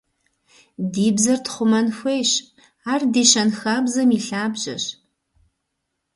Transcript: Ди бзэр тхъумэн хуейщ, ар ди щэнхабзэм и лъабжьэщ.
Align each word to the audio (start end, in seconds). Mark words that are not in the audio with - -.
Ди 0.93 1.07
бзэр 1.15 1.39
тхъумэн 1.45 1.87
хуейщ, 1.97 2.31
ар 2.91 3.01
ди 3.11 3.23
щэнхабзэм 3.31 4.09
и 4.17 4.19
лъабжьэщ. 4.25 4.83